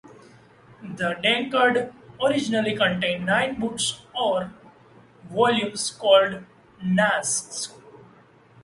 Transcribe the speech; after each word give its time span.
The 0.81 1.13
"Denkard" 1.23 1.93
originally 2.19 2.75
contained 2.75 3.27
nine 3.27 3.59
books 3.59 4.01
or 4.19 4.51
volumes, 5.29 5.91
called 5.91 6.43
"nasks". 6.83 7.71